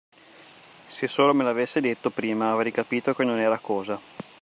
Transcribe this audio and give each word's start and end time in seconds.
Se 0.87 1.05
solo 1.07 1.31
me 1.35 1.43
l'avesse 1.43 1.79
dato 1.79 2.09
prima, 2.09 2.49
avrei 2.51 2.71
capito 2.71 3.13
che 3.13 3.23
non 3.23 3.37
era 3.37 3.59
cosa. 3.59 4.01